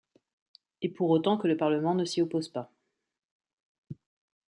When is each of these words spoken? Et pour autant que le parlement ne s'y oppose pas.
Et 0.81 0.89
pour 0.89 1.11
autant 1.11 1.37
que 1.37 1.47
le 1.47 1.55
parlement 1.55 1.93
ne 1.93 2.05
s'y 2.05 2.23
oppose 2.23 2.49
pas. 2.49 2.71